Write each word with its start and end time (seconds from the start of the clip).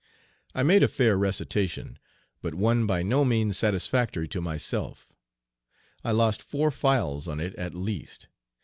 I 0.55 0.63
made 0.63 0.81
a 0.81 0.87
fair 0.87 1.15
recitation, 1.15 1.99
but 2.41 2.55
one 2.55 2.87
by 2.87 3.03
no 3.03 3.23
means 3.23 3.55
satisfactory 3.59 4.27
to 4.29 4.41
myself. 4.41 5.07
I 6.03 6.11
lost 6.11 6.41
four 6.41 6.71
files 6.71 7.27
on 7.27 7.39
it 7.39 7.53
at 7.53 7.75
least. 7.75 8.25